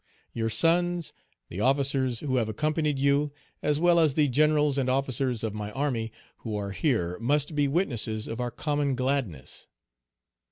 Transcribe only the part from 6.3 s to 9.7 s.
who are here, must be witnesses of our common gladness."